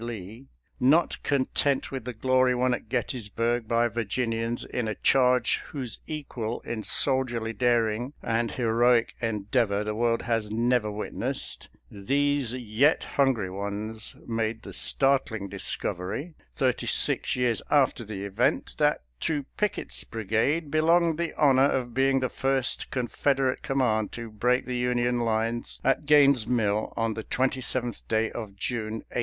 Lee; 0.03 0.47
not 0.79 1.21
content 1.21 1.91
with 1.91 2.05
the 2.05 2.13
glory 2.13 2.55
won 2.55 2.73
at 2.73 2.89
Gettysburg 2.89 3.67
by 3.67 3.87
Vir 3.87 4.05
ginians 4.05 4.65
in 4.65 4.87
a 4.87 4.95
charge 4.95 5.59
whose 5.67 5.99
equal 6.07 6.59
in 6.61 6.81
soldierly 6.81 7.53
dar 7.53 7.87
ing 7.87 8.13
and 8.23 8.49
heroic 8.49 9.13
endeavor 9.21 9.83
the 9.83 9.93
world 9.93 10.23
has 10.23 10.49
never 10.49 10.91
wit 10.91 11.13
nessed, 11.13 11.67
these 11.91 12.55
yet 12.55 13.03
hungry 13.03 13.51
ones 13.51 14.15
made 14.25 14.63
the 14.63 14.73
startling 14.73 15.47
discovery, 15.47 16.33
thirty 16.55 16.87
six 16.87 17.35
years 17.35 17.61
after 17.69 18.03
the 18.03 18.23
event, 18.23 18.73
that 18.79 19.03
to 19.19 19.43
Pickett's 19.55 20.03
brigade 20.03 20.71
belonged 20.71 21.19
the 21.19 21.37
honor 21.39 21.69
of 21.69 21.93
being 21.93 22.21
the 22.21 22.27
first 22.29 22.89
Confederate 22.89 23.61
command 23.61 24.11
to 24.13 24.31
break 24.31 24.65
the 24.65 24.77
Union 24.77 25.17
lin^ 25.19 25.79
at 25.83 26.07
Gaines' 26.07 26.47
Mill, 26.47 26.91
on 26.97 27.13
the 27.13 27.23
27th 27.23 28.01
day 28.07 28.31
of 28.31 28.55
June, 28.55 29.05
1862. 29.13 29.19